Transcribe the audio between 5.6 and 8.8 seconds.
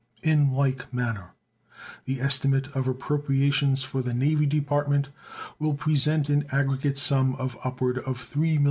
present an aggregate sum of upward of $3,000,000.